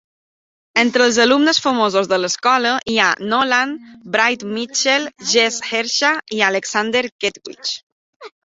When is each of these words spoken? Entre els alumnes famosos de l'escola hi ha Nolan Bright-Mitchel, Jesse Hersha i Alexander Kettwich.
Entre 0.83 1.03
els 1.07 1.19
alumnes 1.25 1.59
famosos 1.65 2.09
de 2.13 2.19
l'escola 2.21 2.71
hi 2.93 2.97
ha 3.01 3.11
Nolan 3.35 3.75
Bright-Mitchel, 4.17 5.07
Jesse 5.35 5.71
Hersha 5.71 6.13
i 6.39 6.45
Alexander 6.53 7.09
Kettwich. 7.13 7.77